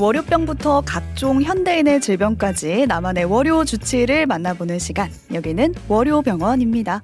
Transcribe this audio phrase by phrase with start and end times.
[0.00, 5.10] 월요병부터 각종 현대인의 질병까지 나만의 월요 주치를 만나보는 시간.
[5.34, 7.02] 여기는 월요병원입니다.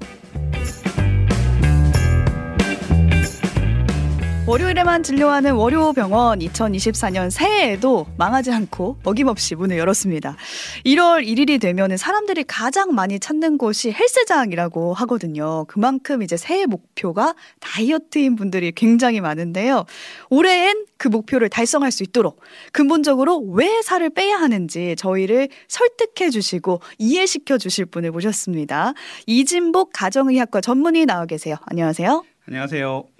[4.48, 10.36] 월요일에만 진료하는 월요병원 2024년 새해에도 망하지 않고 어김없이 문을 열었습니다.
[10.84, 15.64] 1월 1일이 되면 사람들이 가장 많이 찾는 곳이 헬스장이라고 하거든요.
[15.64, 19.84] 그만큼 이제 새해 목표가 다이어트인 분들이 굉장히 많은데요.
[20.30, 22.40] 올해엔 그 목표를 달성할 수 있도록
[22.70, 28.94] 근본적으로 왜 살을 빼야 하는지 저희를 설득해 주시고 이해시켜 주실 분을 모셨습니다.
[29.26, 31.56] 이진복 가정의학과 전문의 나와 계세요.
[31.66, 32.22] 안녕하세요.
[32.46, 33.15] 안녕하세요.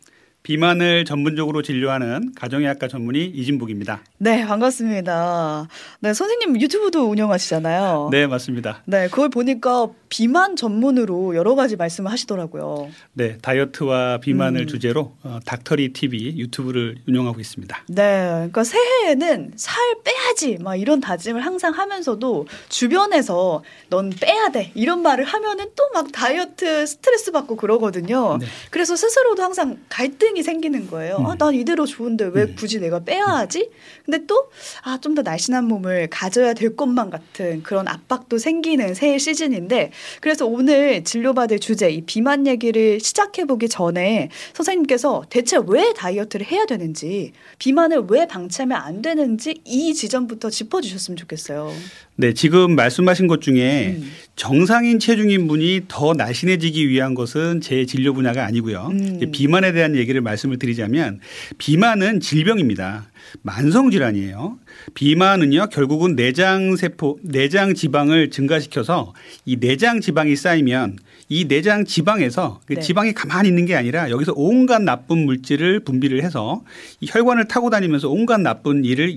[0.47, 4.03] 비만을 전문적으로 진료하는 가정의학과 전문의 이진복입니다.
[4.19, 5.67] 네, 반갑습니다.
[5.99, 8.11] 네, 선생님 유튜브도 운영하시잖아요.
[8.13, 8.81] 네, 맞습니다.
[8.85, 12.91] 네, 그걸 보니까 비만 전문으로 여러 가지 말씀을 하시더라고요.
[13.15, 14.67] 네, 다이어트와 비만을 음.
[14.69, 17.77] 주제로 어, 닥터리 TV 유튜브를 운영하고 있습니다.
[17.89, 25.03] 네, 그러니까 새해에는 살 빼야지 막 이런 다짐을 항상 하면서도 주변에서 넌 빼야 돼 이런
[25.03, 28.37] 말을 하면은 또 막 다이어트 스트레스 받고 그러거든요.
[28.39, 28.47] 네.
[28.71, 31.17] 그래서 스스로도 항상 갈등 갈등이 생기는 거예요.
[31.19, 31.27] 음.
[31.27, 32.55] 아, 난 이대로 좋은데 왜 음.
[32.57, 33.71] 굳이 내가 빼야 하지?
[34.05, 34.51] 근데 또,
[34.83, 40.45] 아, 좀 더 날씬한 몸을 가져야 될 것만 같은 그런 압박도 생기는 새해 시즌인데, 그래서
[40.47, 48.05] 오늘 진료받을 주제, 이 비만 얘기를 시작해보기 전에 선생님께서 대체 왜 다이어트를 해야 되는지, 비만을
[48.11, 51.73] 왜 방치하면 안 되는지 이 지점부터 짚어주셨으면 좋겠어요.
[52.19, 54.11] 네, 지금 말씀하신 것 중에 음.
[54.37, 58.89] 정상인 체중인 분이 더 날씬해지기 위한 것은 제 진료 분야가 아니고요.
[58.91, 59.31] 음.
[59.33, 61.21] 비만에 대한 얘기를 말씀을 드리자면
[61.59, 63.07] 비만은 질병입니다.
[63.43, 64.59] 만성 질환이에요.
[64.95, 69.13] 비만은요 결국은 내장 세포, 내장 지방을 증가시켜서
[69.45, 70.99] 이 내장 지방이 쌓이면
[71.29, 72.81] 이 내장 지방에서 그 네.
[72.81, 76.63] 지방이 가만히 있는 게 아니라 여기서 온갖 나쁜 물질을 분비를 해서
[77.01, 79.15] 이 혈관을 타고 다니면서 온갖 나쁜 일을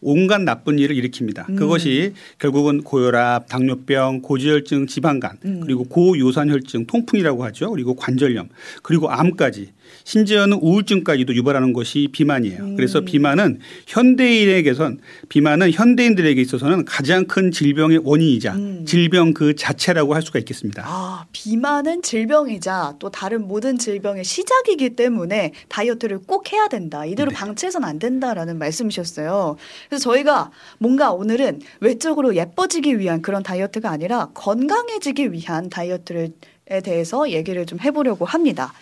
[0.00, 1.48] 온갖 나쁜 일을 일으킵니다.
[1.48, 1.56] 음.
[1.56, 5.60] 그것이 결국은 고혈압, 당뇨병, 고지혈증, 지방간, 음.
[5.60, 7.70] 그리고 고요산혈증, 통풍이라고 하죠.
[7.72, 8.48] 그리고 관절염,
[8.82, 9.72] 그리고 암까지
[10.04, 12.62] 심지어는 우울증까지도 유발하는 것이 비만이에요.
[12.62, 12.76] 음.
[12.76, 18.84] 그래서 비만은 현대인에게선 비만은 현대인들에게 있어서는 가장 큰 질병의 원인이자 음.
[18.86, 20.82] 질병 그 자체라고 할 수가 있겠습니다.
[20.86, 27.04] 아, 비만은 질병이자 또 다른 모든 질병의 시작이기 때문에 다이어트를 꼭 해야 된다.
[27.04, 27.36] 이대로 네.
[27.36, 29.56] 방치해서는 안 된다라는 말씀이셨어요.
[29.88, 36.32] 그래서 저희가 뭔가 오늘은 외적으로 예뻐지기 위한 그런 다이어트가 아니라 건강해지기 위한 다이어트를
[36.70, 38.74] 에 대해서 얘기를 좀 해보려고 합니다.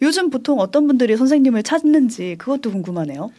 [0.00, 3.30] 요즘 보통 어떤 분들이 선생님을 찾는지 그것도 궁금하네요.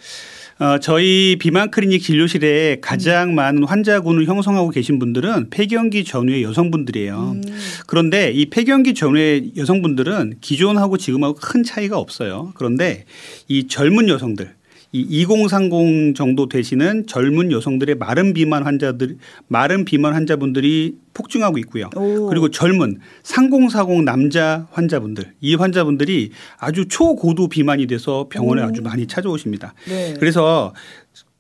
[0.59, 3.36] 어, 저희 비만 클리닉 진료실에 가장 음.
[3.36, 7.36] 많은 환자군을 형성하고 계신 분들은 폐경기 전후의 여성분들이에요.
[7.38, 7.42] 음.
[7.88, 12.52] 그런데 이 폐경기 전후의 여성분들은 기존하고 지금하고 큰 차이가 없어요.
[12.56, 13.06] 그런데
[13.47, 14.59] 이 젊은 여성들
[14.92, 19.18] 이 2030 정도 되시는 젊은 여성들의 마른 비만 환자들
[19.48, 21.90] 마른 비만 환자분들이 폭증하고 있고요.
[21.96, 22.28] 오.
[22.28, 28.66] 그리고 젊은 3040 남자 환자분들 이 환자분들이 아주 초고도 비만이 돼서 병원에 오.
[28.66, 29.74] 아주 많이 찾아오십니다.
[29.88, 30.16] 네.
[30.20, 30.74] 그래서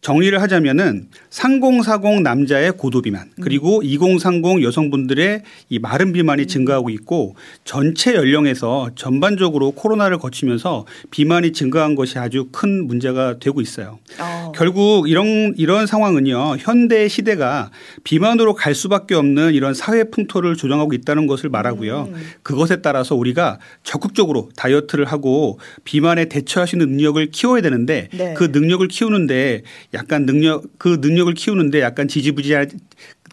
[0.01, 8.15] 정리를 하자면은 3040 남자의 고도 비만 그리고 2030 여성분들의 이 마른 비만이 증가하고 있고 전체
[8.15, 13.99] 연령에서 전반적으로 코로나를 거치면서 비만이 증가한 것이 아주 큰 문제가 되고 있어요.
[14.19, 14.53] 어.
[14.55, 16.55] 결국 이런 이런 상황은요.
[16.59, 17.69] 현대 시대가
[18.05, 22.09] 비만으로 갈 수밖에 없는 이런 사회 풍토를 조정하고 있다는 것을 말하고요.
[22.13, 22.21] 음.
[22.41, 28.33] 그것에 따라서 우리가 적극적으로 다이어트를 하고 비만에 대처할 수 있는 능력을 키워야 되는데 네.
[28.35, 32.69] 그 능력을 키우는데 약간 능력 그 능력을 키우는데 약간 지지부지할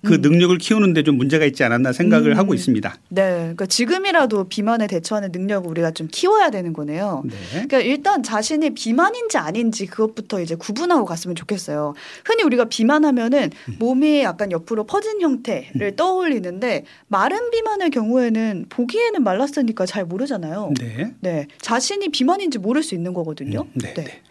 [0.05, 0.21] 그 음.
[0.21, 2.39] 능력을 키우는데 좀 문제가 있지 않았나 생각을 음.
[2.39, 2.97] 하고 있습니다.
[3.09, 7.23] 네, 그러니까 지금이라도 비만에 대처하는 능력을 우리가 좀 키워야 되는 거네요.
[7.25, 7.35] 네.
[7.51, 11.95] 그러니까 일단 자신이 비만인지 아닌지 그것부터 이제 구분하고 갔으면 좋겠어요.
[12.25, 13.77] 흔히 우리가 비만하면은 음.
[13.79, 15.97] 몸이 약간 옆으로 퍼진 형태를 음.
[15.97, 20.73] 떠올리는데 마른 비만의 경우에는 보기에는 말랐으니까 잘 모르잖아요.
[20.79, 21.15] 네.
[21.21, 23.63] 네, 자신이 비만인지 모를 수 있는 거거든요.
[23.63, 23.71] 음.
[23.75, 23.95] 네.
[23.95, 24.23] 네.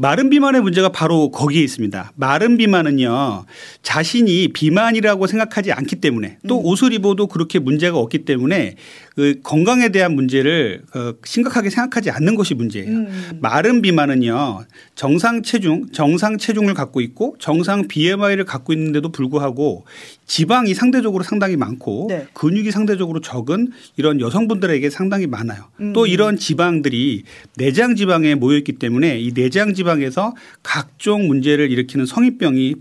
[0.00, 2.12] 마른 비만의 문제가 바로 거기에 있습니다.
[2.14, 3.44] 마른 비만은요,
[3.82, 6.66] 자신이 비만이라고 생각하지 않기 때문에 또 음.
[6.66, 8.76] 옷을 입어도 그렇게 문제가 없기 때문에
[9.18, 12.88] 그 건강에 대한 문제를 그 심각하게 생각하지 않는 것이 문제예요.
[12.88, 13.38] 음.
[13.40, 14.60] 마른 비만은요,
[14.94, 19.84] 정상 체중, 정상 체중을 갖고 있고 정상 BMI를 갖고 있는데도 불구하고
[20.26, 22.26] 지방이 상대적으로 상당히 많고 네.
[22.32, 25.64] 근육이 상대적으로 적은 이런 여성분들에게 상당히 많아요.
[25.80, 25.92] 음.
[25.94, 27.24] 또 이런 지방들이
[27.56, 32.76] 내장 지방에 모여 있기 때문에 이 내장 지방에서 각종 문제를 일으키는 성인병이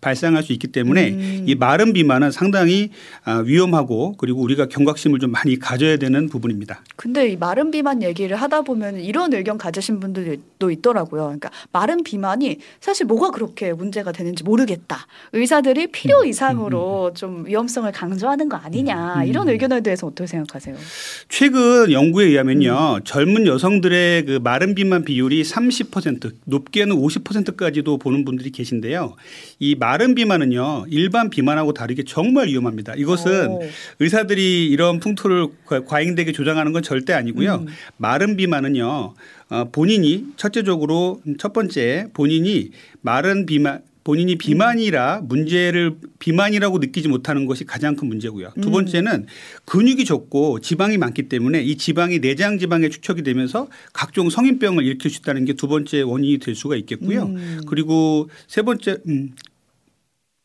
[0.00, 1.44] 발생할 수 있기 때문에 음.
[1.48, 2.90] 이 마른 비만은 상당히
[3.24, 6.82] 아, 위험하고 그리고 우리가 경각심을 좀 많이 이 가져야 되는 부분입니다.
[6.96, 11.22] 근데 이 마른 비만 얘기를 하다 보면 이런 의견 가지신 분들도 있더라고요.
[11.22, 15.06] 그러니까 마른 비만이 사실 뭐가 그렇게 문제가 되는지 모르겠다.
[15.32, 17.14] 의사들이 필요 음, 이상으로 음, 음.
[17.14, 20.76] 좀 위험성을 강조하는 거 아니냐 이런 의견에 대해서 어떻게 생각하세요?
[21.28, 29.14] 최근 연구에 의하면요, 젊은 여성들의 그 마른 비만 비율이 30% 높게는 50%까지도 보는 분들이 계신데요.
[29.58, 32.94] 이 마른 비만은요 일반 비만하고 다르게 정말 위험합니다.
[32.96, 33.62] 이것은 오.
[34.00, 35.48] 의사들이 이런 풍토를
[35.86, 37.56] 과잉되게 조장하는 건 절대 아니고요.
[37.56, 37.66] 음.
[37.96, 39.14] 마른 비만은요
[39.45, 42.70] 어, 본인이 첫째적으로 첫 번째 본인이
[43.00, 48.52] 마른 비만 본인이 비만이라 문제를 비만이라고 느끼지 못하는 것이 가장 큰 문제고요.
[48.60, 48.72] 두 음.
[48.72, 49.26] 번째는
[49.64, 55.18] 근육이 적고 지방이 많기 때문에 이 지방이 내장 지방에 축적이 되면서 각종 성인병을 일으킬 수
[55.20, 57.24] 있다는 게 두 번째 원인이 될 수가 있겠고요.
[57.24, 57.60] 음.
[57.66, 59.32] 그리고 세 번째 음,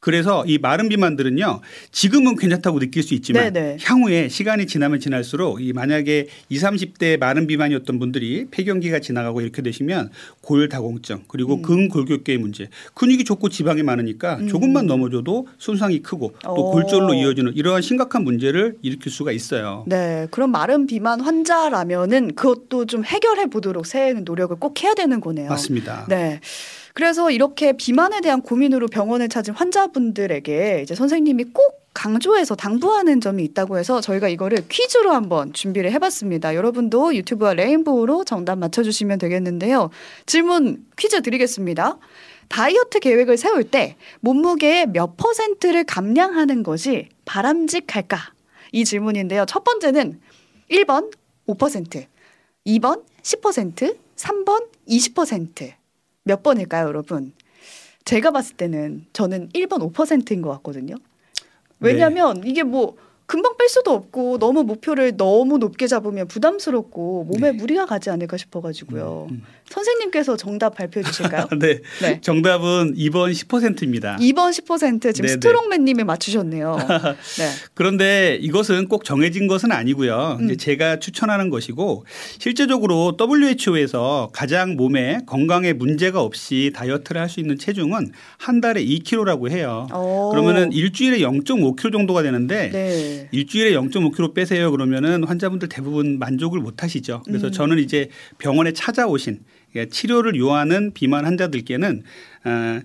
[0.01, 1.62] 그래서 이 마른 비만들은요
[1.92, 3.77] 지금은 괜찮다고 느낄 수 있지만 네네.
[3.83, 10.09] 향후에 시간이 지나면 지날수록 이 만약에 20, 30대 마른 비만이었던 분들이 폐경기가 지나가고 이렇게 되시면
[10.42, 11.62] 고혈다공증 그리고 음.
[11.62, 14.48] 근골격계의 문제 근육이 좋고 지방이 많으니까 음.
[14.48, 16.71] 조금만 넘어져도 손상이 크고 또 오.
[16.71, 19.83] 골절로 이어지는 이러한 심각한 문제를 일으킬 수가 있어요.
[19.86, 20.27] 네.
[20.31, 25.48] 그럼 마른 비만 환자라면은 그것도 좀 해결해 보도록 새해에는 노력을 꼭 해야 되는 거네요.
[25.50, 26.07] 맞습니다.
[26.09, 26.39] 네.
[26.93, 33.77] 그래서 이렇게 비만에 대한 고민으로 병원을 찾은 환자분들에게 이제 선생님이 꼭 강조해서 당부하는 점이 있다고
[33.77, 36.55] 해서 저희가 이거를 퀴즈로 한번 준비를 해봤습니다.
[36.55, 39.89] 여러분도 유튜브와 레인보우로 정답 맞춰주시면 되겠는데요.
[40.25, 41.97] 질문 퀴즈 드리겠습니다.
[42.47, 48.17] 다이어트 계획을 세울 때 몸무게의 몇 퍼센트를 감량하는 것이 바람직할까?
[48.73, 49.45] 이 질문인데요.
[49.45, 50.19] 첫 번째는
[50.69, 51.11] 1번
[51.47, 52.05] 5%,
[52.67, 55.80] 2번 10%, 3번 20%.
[56.23, 57.33] 몇 번일까요, 여러분?
[58.06, 60.95] 제가 봤을 때는 저는 1번 5%인 것 같거든요.
[61.79, 62.50] 왜냐하면 네.
[62.50, 62.95] 이게 뭐
[63.31, 67.57] 금방 뺄 수도 없고 너무 목표를 너무 높게 잡으면 부담스럽고 몸에 네.
[67.57, 69.27] 무리가 가지 않을까 싶어가지고요.
[69.29, 69.43] 음, 음.
[69.69, 71.47] 선생님께서 정답 발표해 주실까요?
[71.57, 71.79] 네.
[72.01, 72.19] 네.
[72.19, 74.17] 정답은 2번 10%입니다.
[74.19, 76.75] 2번 10% 지금 스트롱맨님이 맞추셨네요.
[77.39, 77.49] 네.
[77.73, 80.37] 그런데 이것은 꼭 정해진 것은 아니고요.
[80.41, 80.57] 음.
[80.57, 82.03] 제가 추천하는 것이고
[82.37, 89.49] 실제적으로 WHO에서 가장 몸에 건강에 문제가 없이 다이어트를 할 수 있는 체중은 한 달에 2kg라고
[89.51, 89.87] 해요.
[89.93, 90.31] 오.
[90.31, 93.29] 그러면은 일주일에 0.5kg 정도가 되는데 네.
[93.31, 97.23] 일주일에 0.5kg 빼세요 그러면은 환자분들 대부분 만족을 못 하시죠.
[97.25, 97.51] 그래서 음.
[97.51, 99.39] 저는 이제 병원에 찾아오신
[99.71, 102.03] 그러니까 치료를 요하는 비만 환자들께는
[102.45, 102.79] 어,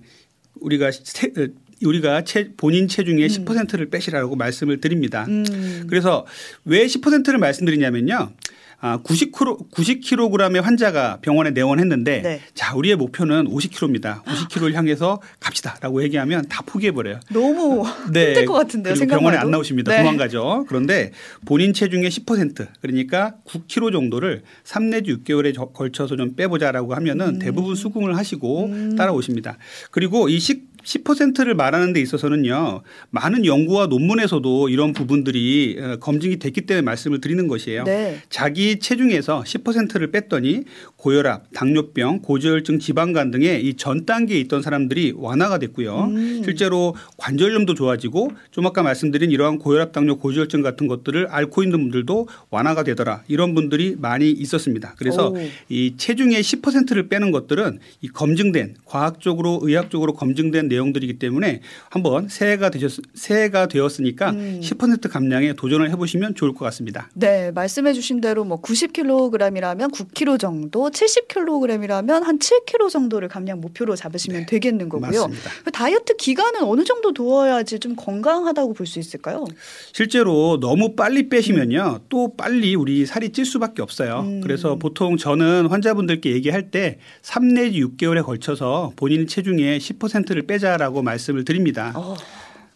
[0.61, 1.47] 우리가 세, 어,
[1.85, 3.45] 우리가 체, 본인 체중의 음.
[3.45, 5.27] 10%를 빼시라고 말씀을 드립니다.
[5.29, 5.87] 음.
[5.89, 6.27] 그래서
[6.65, 8.33] 왜 10%를 말씀드리냐면요.
[8.81, 12.41] 아, 90kg 90kg의 환자가 병원에 내원했는데 네.
[12.55, 14.23] 자 우리의 목표는 50kg입니다.
[14.25, 17.21] 50kg를 향해서 갑시다라고 얘기하면 다 포기해 버려요.
[17.33, 18.27] 너무 네.
[18.27, 18.95] 힘들 것 같은데요.
[18.95, 19.93] 그리고 병원에 안 나오십니다.
[19.93, 19.99] 네.
[19.99, 20.67] 도망가죠.
[20.69, 21.13] 그런데
[21.47, 27.39] 본인 체중의 10% 그러니까 9kg 정도를 3 내지 6개월에 걸쳐서 좀 빼보자라고 하면은 음.
[27.39, 28.97] 대부분 수긍을 하시고 음.
[28.97, 29.57] 따라오십니다.
[29.91, 32.83] 그리고 이 식, 10%를 말하는 데 있어서는요.
[33.11, 37.85] 많은 연구와 논문에서도 이런 부분들이 어, 검증이 됐기 때문에 말씀을 드리는 것이에요.
[37.85, 38.19] 네.
[38.31, 40.63] 자기 체중에서 10%를 뺐더니
[40.97, 46.07] 고혈압, 당뇨병, 고지혈증, 지방간 등의 이 전 단계에 있던 사람들이 완화가 됐고요.
[46.07, 46.43] 음.
[46.45, 52.27] 실제로 관절염도 좋아지고 좀 아까 말씀드린 이러한 고혈압, 당뇨, 고지혈증 같은 것들을 앓고 있는 분들도
[52.51, 53.23] 완화가 되더라.
[53.29, 54.95] 이런 분들이 많이 있었습니다.
[54.99, 55.37] 그래서 오.
[55.69, 61.61] 이 체중의 10%를 빼는 것들은 이 검증된 과학적으로 의학적으로 검증된 내용들이기 때문에
[61.91, 64.61] 한번 새해가 되셨 새해가 되었으니까 음.
[64.63, 67.09] 10% 감량에 도전을 해보시면 좋을 것 같습니다.
[67.15, 74.47] 네, 말씀해주신 대로 뭐 90kg이라면 9kg 정도, 70kg이라면 한 7kg 정도를 감량 목표로 잡으시면 네,
[74.47, 75.11] 되겠는 거고요.
[75.29, 75.51] 맞습니다.
[75.65, 79.45] 그 다이어트 기간은 어느 정도 두어야지 좀 건강하다고 볼 수 있을까요?
[79.93, 82.07] 실제로 너무 빨리 빼시면요, 음.
[82.09, 84.21] 또 빨리 우리 살이 찔 수밖에 없어요.
[84.21, 84.41] 음.
[84.41, 90.66] 그래서 보통 저는 환자분들께 얘기할 때 3 내지 6개월에 걸쳐서 본인 체중의 10%를 빼자.
[90.67, 91.93] 하자라고 말씀을 드립니다.
[91.95, 92.17] 어.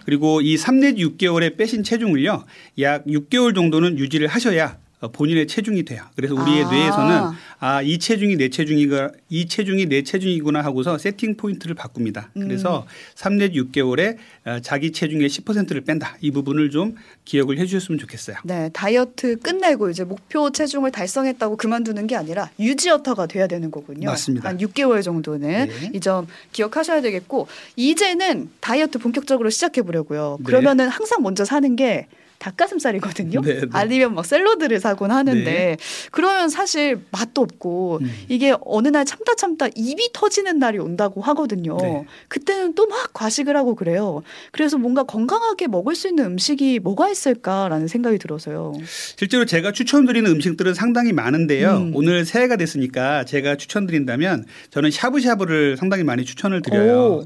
[0.04, 2.44] 그리고 이 3 내지 6개월에 빼신 체중을요.
[2.80, 4.78] 약 6개월 정도는 유지를 하셔야 어,
[5.08, 6.02] 본인의 체중이 돼요.
[6.14, 6.70] 그래서 우리의 아.
[6.70, 7.22] 뇌에서는
[7.58, 12.30] 아, 이 체중이 내 체중이가 이 체중이 내 체중이구나 하고서 세팅 포인트를 바꿉니다.
[12.34, 12.86] 그래서 음.
[13.14, 16.16] 3 내지 6개월에 어, 자기 체중의 10%를 뺀다.
[16.20, 18.36] 이 부분을 좀 기억을 해 주셨으면 좋겠어요.
[18.44, 24.08] 네, 다이어트 끝내고 이제 목표 체중을 달성했다고 그만두는 게 아니라 유지어터가 돼야 되는 거군요.
[24.08, 24.48] 맞습니다.
[24.48, 25.90] 한 6개월 정도는 네.
[25.94, 30.36] 이점 기억하셔야 되겠고 이제는 다이어트 본격적으로 시작해 보려고요.
[30.40, 30.44] 네.
[30.44, 32.06] 그러면은 항상 먼저 사는 게
[32.40, 33.40] 닭가슴살이거든요.
[33.42, 33.66] 네, 네.
[33.72, 35.76] 아니면 막 샐러드를 사곤 하는데 네.
[36.10, 38.12] 그러면 사실 맛도 없고 음.
[38.28, 41.76] 이게 어느 날 참다 참다 입이 터지는 날이 온다고 하거든요.
[41.78, 42.04] 네.
[42.28, 44.22] 그때는 또 막 과식을 하고 그래요.
[44.50, 48.72] 그래서 뭔가 건강하게 먹을 수 있는 음식이 뭐가 있을까라는 생각이 들어서요.
[49.16, 51.76] 실제로 제가 추천드리는 음식들은 상당히 많은데요.
[51.76, 51.92] 음.
[51.94, 56.98] 오늘 새해가 됐으니까 제가 추천드린다면 저는 샤브샤브를 상당히 많이 추천을 드려요.
[56.98, 57.24] 오.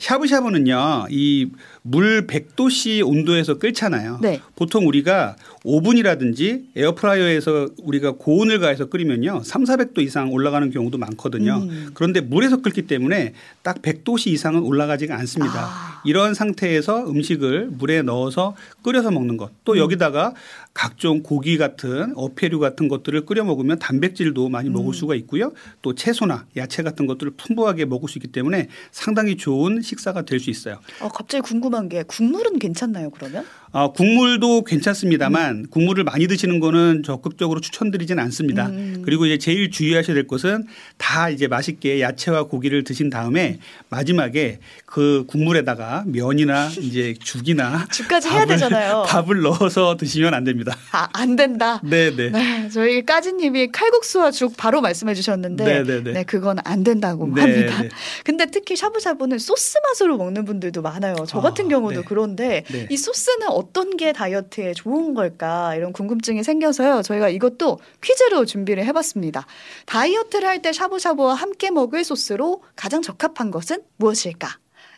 [0.00, 1.06] 샤브샤브는요.
[1.10, 1.48] 이
[1.86, 4.18] 물 100도씨 온도에서 끓잖아요.
[4.22, 4.40] 네.
[4.56, 9.42] 보통 우리가 오븐이라든지 에어프라이어에서 우리가 고온을 가해서 끓이면요.
[9.44, 11.58] 3, 400도 이상 올라가는 경우도 많거든요.
[11.62, 11.90] 음.
[11.92, 15.60] 그런데 물에서 끓기 때문에 딱 100도씨 이상은 올라가지가 않습니다.
[15.60, 16.02] 아.
[16.06, 19.50] 이런 상태에서 음식을 물에 넣어서 끓여서 먹는 것.
[19.64, 19.78] 또 음.
[19.78, 20.32] 여기다가
[20.72, 24.92] 각종 고기 같은 어패류 같은 것들을 끓여 먹으면 단백질도 많이 먹을 음.
[24.92, 25.52] 수가 있고요.
[25.82, 30.50] 또 채소나 야채 같은 것들을 풍부하게 먹을 수 있기 때문에 상당히 좋은 식사가 될 수
[30.50, 30.78] 있어요.
[31.00, 33.44] 어, 갑자기 궁금 한 게 국물은 괜찮나요, 그러면?
[33.72, 35.66] 어, 국물도 괜찮습니다만 음.
[35.68, 38.66] 국물을 많이 드시는 거는 적극적으로 추천드리지는 않습니다.
[38.68, 39.02] 음.
[39.04, 40.64] 그리고 이제 제일 주의하셔야 될 것은
[40.96, 48.46] 다 이제 맛있게 야채와 고기를 드신 다음에 마지막에 그 국물에다가 면이나 이제 죽이나 죽까지 해야
[48.46, 49.06] 되잖아요.
[49.10, 50.76] 밥을 넣어서 드시면 안 됩니다.
[50.92, 51.80] 아, 안 된다.
[51.82, 52.30] 네, 네.
[52.30, 56.12] 네 저희 까지님이 칼국수와 죽 바로 말씀해 주셨는데 네, 네, 네.
[56.12, 57.82] 네 그건 안 된다고 네, 합니다.
[57.82, 57.88] 네.
[58.22, 61.16] 근데 특히 샤브샤브는 소스 맛으로 먹는 분들도 많아요.
[61.26, 62.04] 저 같은 아, 경우도 네.
[62.06, 67.02] 그런데 이 소스는 어떤 게 다이어트에 좋은 걸까 이런 궁금증이 생겨서요.
[67.02, 69.46] 저희가 이것도 퀴즈로 준비를 해봤습니다.
[69.86, 74.48] 다이어트를 할 때 샤브샤브와 함께 먹을 소스로 가장 적합한 것은 무엇일까?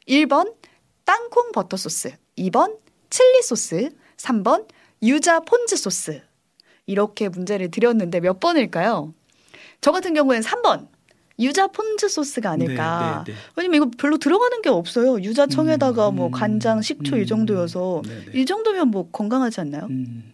[0.08, 0.54] 1번
[1.04, 2.78] 땅콩 버터 소스, 2번
[3.10, 4.66] 칠리 소스, 3번
[5.02, 6.22] 유자 폰즈 소스.
[6.86, 9.12] 이렇게 문제를 드렸는데 몇 번일까요?
[9.80, 10.88] 저 같은 경우에는 3번
[11.38, 13.24] 유자 폰즈 소스가 아닐까.
[13.26, 13.44] 네, 네, 네.
[13.56, 15.20] 왜냐면 이거 별로 들어가는 게 없어요.
[15.20, 18.40] 유자청에다가 음, 뭐 간장, 식초 음, 이 정도여서 네, 네.
[18.40, 19.86] 이 정도면 뭐 건강하지 않나요?
[19.90, 20.32] 음.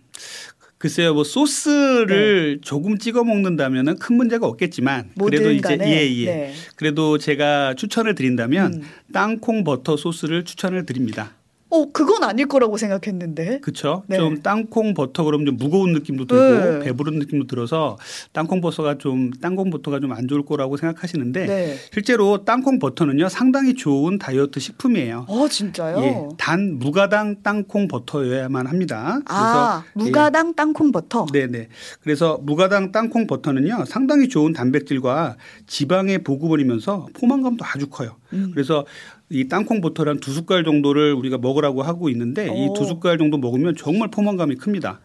[0.78, 2.60] 글쎄요, 뭐 소스를 네.
[2.60, 6.24] 조금 찍어 먹는다면은 큰 문제가 없겠지만 그래도 이제 예 예.
[6.24, 6.52] 네.
[6.74, 8.82] 그래도 제가 추천을 드린다면 음.
[9.12, 11.36] 땅콩 버터 소스를 추천을 드립니다.
[11.72, 13.58] 어, 그건 아닐 거라고 생각했는데.
[13.60, 14.04] 그렇죠.
[14.06, 14.18] 네.
[14.18, 16.84] 좀 땅콩 버터 그럼 좀 무거운 느낌도 들고 네.
[16.84, 17.98] 배부른 느낌도 들어서
[18.32, 21.76] 땅콩 버터가 좀 땅콩 버터가 좀 안 좋을 거라고 생각하시는데 네.
[21.92, 25.26] 실제로 땅콩 버터는요 상당히 좋은 다이어트 식품이에요.
[25.28, 25.98] 어, 진짜요?
[26.02, 29.20] 예, 단 무가당 땅콩 버터여야만 합니다.
[29.26, 30.52] 아, 그래서 무가당 예.
[30.54, 31.26] 땅콩 버터.
[31.32, 31.68] 네, 네.
[32.00, 35.36] 그래서 무가당 땅콩 버터는요 상당히 좋은 단백질과
[35.66, 38.16] 지방의 공급원이면서 포만감도 아주 커요.
[38.32, 38.50] 음.
[38.52, 38.84] 그래서
[39.32, 43.74] 이 땅콩 버터를 한두 숟갈 정도를 우리가 먹으라고 하고 있는데 이 두 숟갈 정도 먹으면
[43.76, 45.00] 정말 포만감이 큽니다.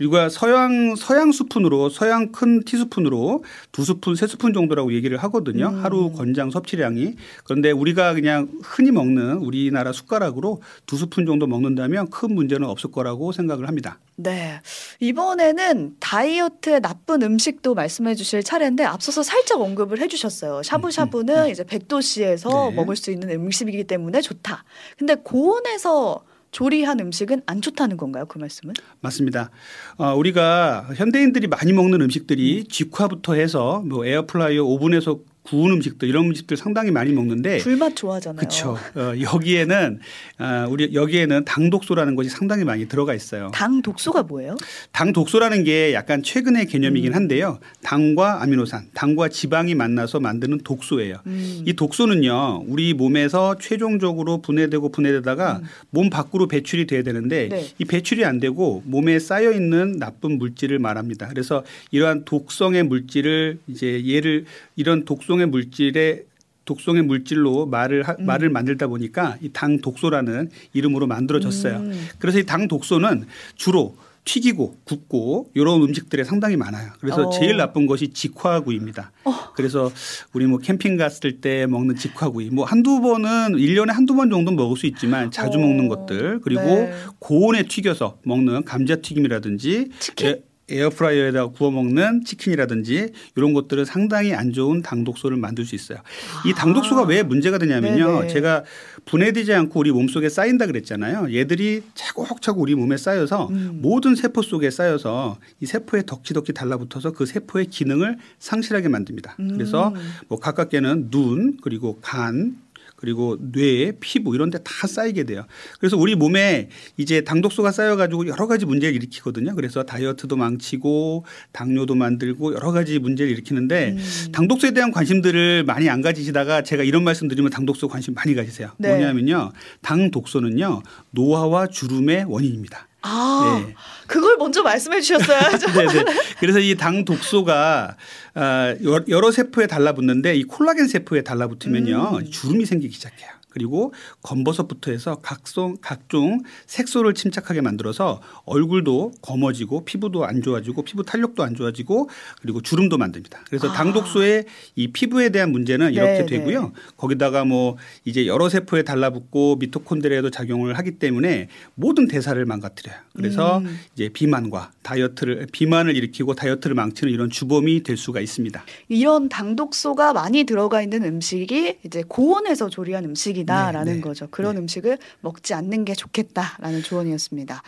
[0.00, 5.68] 그리고 서양 서양 스푼으로 서양 큰 티스푼으로 두 스푼 세 스푼 정도라고 얘기를 하거든요.
[5.68, 5.84] 음.
[5.84, 12.34] 하루 권장 섭취량이 그런데 우리가 그냥 흔히 먹는 우리나라 숟가락으로 두 스푼 정도 먹는다면 큰
[12.34, 13.98] 문제는 없을 거라고 생각을 합니다.
[14.16, 14.62] 네.
[15.00, 20.62] 이번에는 다이어트에 나쁜 음식도 말씀해 주실 차례인데 앞서서 살짝 언급을 해 주셨어요.
[20.62, 21.50] 샤브샤브는 음, 음, 음.
[21.50, 22.74] 이제 100도씨에서 네.
[22.74, 24.64] 먹을 수 있는 음식이기 때문에 좋다.
[24.96, 28.26] 근데 고온에서 조리한 음식은 안 좋다는 건가요?
[28.26, 28.74] 그 말씀은?
[29.00, 29.50] 맞습니다.
[29.96, 32.64] 어, 우리가 현대인들이 많이 먹는 음식들이 음.
[32.68, 38.36] 직화부터 해서 뭐 에어프라이어 오븐에서 구운 음식들 이런 음식들 상당히 많이 먹는데 불맛 좋아하잖아요.
[38.36, 38.78] 그렇죠.
[38.94, 39.98] 어, 여기에는
[40.38, 43.50] 어, 우리 여기에는 당 독소라는 것이 상당히 많이 들어가 있어요.
[43.52, 44.56] 당 독소가 뭐예요?
[44.92, 47.16] 당 독소라는 게 약간 최근의 개념이긴 음.
[47.16, 47.58] 한데요.
[47.82, 51.16] 당과 아미노산, 당과 지방이 만나서 만드는 독소예요.
[51.26, 51.64] 음.
[51.66, 55.66] 이 독소는요, 우리 몸에서 최종적으로 분해되고 분해되다가 음.
[55.90, 57.66] 몸 밖으로 배출이 돼야 되는데 네.
[57.78, 61.26] 이 배출이 안 되고 몸에 쌓여 있는 나쁜 물질을 말합니다.
[61.26, 64.44] 그래서 이러한 독성의 물질을 이제 얘를
[64.76, 66.24] 이런 독성의 독성의 물질에
[66.66, 68.26] 독성의 물질로 말을 하, 음.
[68.26, 71.76] 말을 만들다 보니까 이 당 독소라는 이름으로 만들어졌어요.
[71.78, 72.08] 음.
[72.18, 73.24] 그래서 이 당 독소는
[73.56, 76.90] 주로 튀기고 굽고 이런 음식들에 상당히 많아요.
[77.00, 77.30] 그래서 어.
[77.30, 79.10] 제일 나쁜 것이 직화구이입니다.
[79.24, 79.34] 어.
[79.56, 79.90] 그래서
[80.34, 84.76] 우리 뭐 캠핑 갔을 때 먹는 직화구이 뭐 한두 번은 1년에 한두 번 정도 먹을
[84.76, 85.62] 수 있지만 자주 어.
[85.62, 86.92] 먹는 것들 그리고 네.
[87.18, 90.26] 고온에 튀겨서 먹는 감자튀김이라든지 치킨?
[90.28, 95.98] 예, 에어프라이어에다 구워 먹는 치킨이라든지 이런 것들은 상당히 안 좋은 당독소를 만들 수 있어요.
[96.46, 98.20] 이 당독소가 왜 문제가 되냐면요.
[98.20, 98.28] 네네.
[98.28, 98.64] 제가
[99.04, 101.34] 분해되지 않고 우리 몸속에 쌓인다 그랬잖아요.
[101.34, 103.78] 얘들이 차곡차곡 우리 몸에 쌓여서 음.
[103.82, 109.36] 모든 세포 속에 쌓여서 이 세포에 덕지덕지 달라붙어서 그 세포의 기능을 상실하게 만듭니다.
[109.36, 109.94] 그래서 음.
[110.28, 112.56] 뭐 가깝게는 눈 그리고 간
[113.00, 115.46] 그리고 뇌, 피부 이런 데 다 쌓이게 돼요.
[115.78, 119.54] 그래서 우리 몸에 이제 당독소가 쌓여 가지고 여러 가지 문제를 일으키거든요.
[119.54, 124.32] 그래서 다이어트도 망치고 당뇨도 만들고 여러 가지 문제를 일으키는데 음.
[124.32, 128.70] 당독소에 대한 관심들을 많이 안 가지시다가 제가 이런 말씀 드리면 당독소 관심 많이 가지세요.
[128.78, 128.88] 네.
[128.90, 129.52] 뭐냐면요.
[129.82, 130.82] 당독소는요.
[131.12, 132.89] 노화와 주름의 원인입니다.
[133.02, 133.74] 아, 네.
[134.06, 135.72] 그걸 먼저 말씀해 주셨어야죠.
[135.72, 136.04] 네네.
[136.38, 137.96] 그래서 이 당 독소가
[138.34, 138.74] 아,
[139.08, 142.30] 여러 세포에 달라붙는데 이 콜라겐 세포에 달라붙으면요 음.
[142.30, 143.30] 주름이 생기기 시작해요.
[143.50, 143.92] 그리고
[144.22, 151.54] 검버섯부터 해서 각종 각종 색소를 침착하게 만들어서 얼굴도 검어지고 피부도 안 좋아지고 피부 탄력도 안
[151.54, 152.08] 좋아지고
[152.40, 153.40] 그리고 주름도 만듭니다.
[153.48, 153.72] 그래서 아.
[153.72, 154.44] 당독소의
[154.76, 156.62] 이 피부에 대한 문제는 이렇게 네, 되고요.
[156.62, 156.70] 네.
[156.96, 162.96] 거기다가 뭐 이제 여러 세포에 달라붙고 미토콘드리아도 작용을 하기 때문에 모든 대사를 망가뜨려요.
[163.14, 163.78] 그래서 음.
[163.94, 168.62] 이제 비만과 다이어트를 비만을 일으키고 다이어트를 망치는 이런 주범이 될 수가 있습니다.
[168.88, 174.00] 이런 당독소가 많이 들어가 있는 음식이 이제 고온에서 조리한 음식이 음식이다라는 네, 네.
[174.00, 174.28] 거죠.
[174.30, 174.62] 그런 네.
[174.62, 177.62] 음식을 먹지 않는 게 좋겠다라는 조언이었습니다.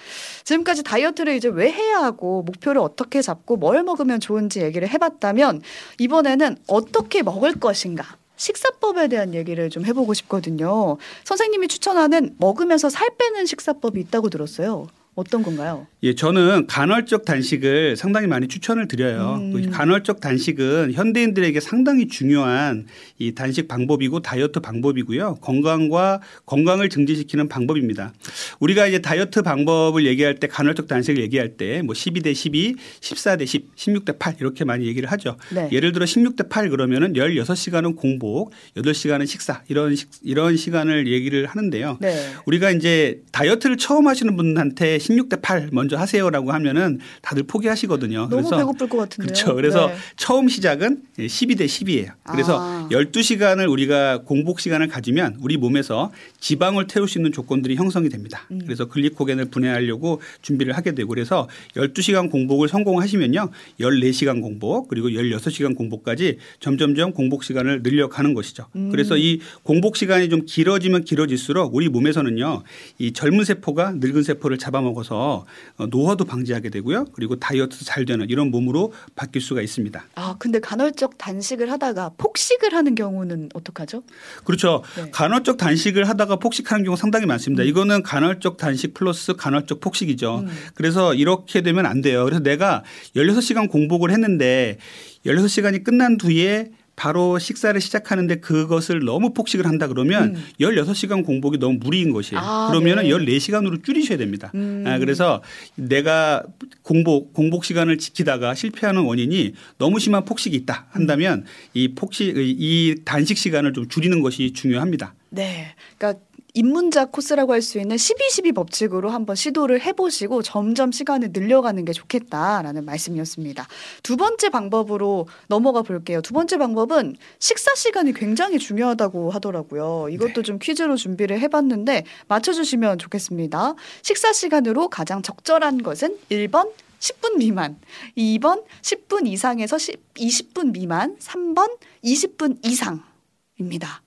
[0.44, 5.62] 지금까지 다이어트를 이제 왜 해야 하고 목표를 어떻게 잡고 뭘 먹으면 좋은지 얘기를 해봤다면
[5.98, 10.96] 이번에는 어떻게 먹을 것인가 식사법에 대한 얘기를 좀 해보고 싶거든요.
[11.24, 14.86] 선생님이 추천하는 먹으면서 살 빼는 식사법이 있다고 들었어요.
[15.14, 15.86] 어떤 건가요?
[16.02, 19.36] 예, 저는 간헐적 단식을 상당히 많이 추천을 드려요.
[19.40, 19.70] 음.
[19.70, 22.86] 간헐적 단식은 현대인들에게 상당히 중요한
[23.18, 25.36] 이 단식 방법이고 다이어트 방법이고요.
[25.42, 28.14] 건강과 건강을 증진시키는 방법입니다.
[28.60, 33.76] 우리가 이제 다이어트 방법을 얘기할 때 간헐적 단식을 얘기할 때 뭐 12대 12, 14대 10,
[33.76, 35.36] 16대 8 이렇게 많이 얘기를 하죠.
[35.54, 35.68] 네.
[35.72, 41.98] 예를 들어 16대 8 그러면은 16시간은 공복, 8시간은 식사 이런 식, 이런 시간을 얘기를 하는데요.
[42.00, 42.32] 네.
[42.46, 48.28] 우리가 이제 다이어트를 처음 하시는 분한테 16대 8 먼저 하세요라고 하면은 다들 포기하시거든요.
[48.28, 49.26] 너무 그래서 배고플 것 같은데요.
[49.26, 49.54] 그렇죠.
[49.54, 49.94] 그래서 네.
[50.16, 52.12] 처음 시작은 12대 10이에요.
[52.30, 52.88] 그래서 아.
[52.90, 58.46] 12시간을 우리가 공복 시간을 가지면 우리 몸에서 지방을 태울 수 있는 조건들이 형성이 됩니다.
[58.50, 58.60] 음.
[58.64, 63.50] 그래서 글리코겐을 분해하려고 준비를 하게 되고 그래서 12시간 공복을 성공하시면요.
[63.80, 68.66] 14시간 공복 그리고 16시간 공복까지 점점점 공복 시간을 늘려가는 것이죠.
[68.76, 68.90] 음.
[68.90, 72.62] 그래서 이 공복 시간이 좀 길어지면 길어질수록 우리 몸에서는요.
[72.98, 75.44] 이 젊은 세포가 늙은 세포를 잡아먹 어서
[75.90, 77.06] 노화도 방지하게 되고요.
[77.12, 80.04] 그리고 다이어트도 잘 되는 이런 몸으로 바뀔 수가 있습니다.
[80.14, 84.02] 아, 근데 간헐적 단식을 하다가 폭식을 하는 경우는 어떡하죠?
[84.44, 84.82] 그렇죠.
[84.96, 85.10] 네.
[85.10, 87.62] 간헐적 단식을 하다가 폭식하는 경우 상당히 많습니다.
[87.62, 87.68] 음.
[87.68, 90.40] 이거는 간헐적 단식 플러스 간헐적 폭식이죠.
[90.40, 90.48] 음.
[90.74, 92.24] 그래서 이렇게 되면 안 돼요.
[92.24, 92.84] 그래서 내가
[93.16, 94.78] 16시간 공복을 했는데
[95.26, 100.44] 16시간이 끝난 뒤에 바로 식사를 시작하는데 그것을 너무 폭식을 한다 그러면 음.
[100.60, 102.40] 16시간 공복이 너무 무리인 것이에요.
[102.40, 103.10] 아, 그러면은 네.
[103.10, 104.50] 14시간으로 줄이셔야 됩니다.
[104.54, 104.84] 음.
[104.86, 105.42] 아, 그래서
[105.74, 106.42] 내가
[106.82, 113.38] 공복 공복 시간을 지키다가 실패하는 원인이 너무 심한 폭식이 있다 한다면 이 폭식 이 단식
[113.38, 115.14] 시간을 좀 줄이는 것이 중요합니다.
[115.30, 115.74] 네.
[115.96, 116.20] 그러니까
[116.54, 122.84] 입문자 코스라고 할 수 있는 12-12 법칙으로 한번 시도를 해보시고 점점 시간을 늘려가는 게 좋겠다라는
[122.84, 123.68] 말씀이었습니다.
[124.02, 126.20] 두 번째 방법으로 넘어가 볼게요.
[126.20, 130.08] 두 번째 방법은 식사 시간이 굉장히 중요하다고 하더라고요.
[130.10, 130.42] 이것도 네.
[130.42, 133.74] 좀 퀴즈로 준비를 해봤는데 맞춰주시면 좋겠습니다.
[134.02, 137.78] 식사 시간으로 가장 적절한 것은 1번 10분 미만,
[138.16, 144.02] 2번 10분 이상에서 10, 20분 미만, 3번 20분 이상입니다.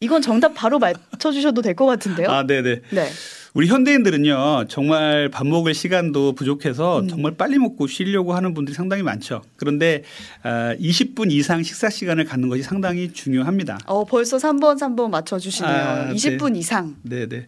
[0.00, 2.28] 이건 정답 바로 맞춰주셔도 될 것 같은데요.
[2.30, 2.80] 아, 네네.
[2.90, 3.08] 네.
[3.54, 7.08] 우리 현대인들은요 정말 밥 먹을 시간도 부족해서 음.
[7.08, 9.40] 정말 빨리 먹고 쉬려고 하는 분들이 상당히 많죠.
[9.56, 10.02] 그런데
[10.44, 13.78] 20분 아, 이상 식사 시간을 갖는 것이 상당히 중요합니다.
[13.86, 15.72] 어 벌써 3번 3번 맞춰주시네요.
[15.74, 16.58] 아, 20분 네.
[16.58, 16.96] 이상.
[17.02, 17.46] 네네.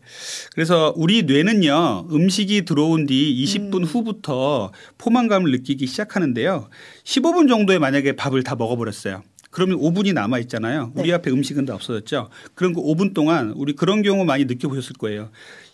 [0.55, 3.85] 그래서 우리 뇌는요 음식이 들어온 뒤 20분 음.
[3.85, 6.71] 후부터 포만감을 느끼기 시작하는데요.
[7.05, 9.23] 15분 정도에 만약에 밥을 다 먹어버렸어요.
[9.51, 10.93] 그러면 5분이 남아 있잖아요.
[10.95, 11.15] 우리 네.
[11.15, 12.29] 앞에 음식은 다 없어졌죠.
[12.55, 15.31] 그런 그 5분 동안 우리 그런 경우 많이 느껴보셨을 거예요.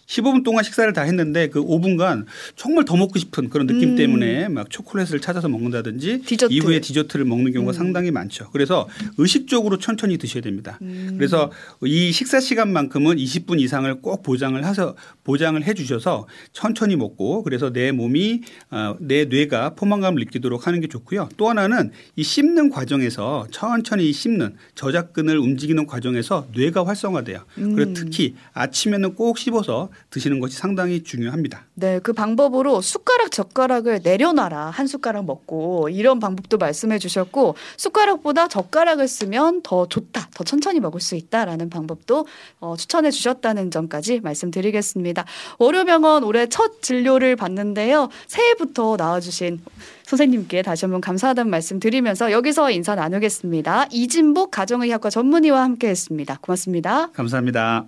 [0.06, 3.96] 15분 동안 식사를 다 했는데 그 5분간 정말 더 먹고 싶은 그런 느낌 음.
[3.96, 6.52] 때문에 막 초콜릿을 찾아서 먹는다든지 디저트.
[6.52, 7.74] 이후에 디저트를 먹는 경우가 음.
[7.74, 8.50] 상당히 많죠.
[8.52, 8.88] 그래서
[9.18, 10.78] 의식적으로 천천히 드셔야 됩니다.
[10.82, 11.14] 음.
[11.16, 11.50] 그래서
[11.82, 17.92] 이 식사 시간만큼은 20분 이상을 꼭 보장을 해서 보장을 해 주셔서 천천히 먹고 그래서 내
[17.92, 21.28] 몸이 어, 내 뇌가 포만감을 느끼도록 하는 게 좋고요.
[21.36, 27.44] 또 하나는 이 씹는 과정에서 천천히 씹는 저작근을 움직이는 과정에서 뇌가 활성화돼요.
[27.54, 27.94] 그래서 음.
[27.94, 31.64] 특히 아침에는 꼭 씹어서 드시는 것이 상당히 중요합니다.
[31.74, 39.08] 네, 그 방법으로 숟가락 젓가락을 내려놔라 한 숟가락 먹고 이런 방법도 말씀해 주셨고 숟가락보다 젓가락을
[39.08, 42.26] 쓰면 더 좋다, 더 천천히 먹을 수 있다라는 방법도
[42.60, 45.24] 어, 추천해 주셨다는 점까지 말씀드리겠습니다.
[45.58, 48.08] 월요병원 올해 첫 진료를 받는데요.
[48.26, 49.60] 새해부터 나와주신
[50.04, 53.88] 선생님께 다시 한번 감사하다는 말씀 드리면서 여기서 인사 나누겠습니다.
[53.90, 56.38] 이진복 가정의학과 전문의와 함께했습니다.
[56.40, 57.10] 고맙습니다.
[57.12, 57.86] 감사합니다.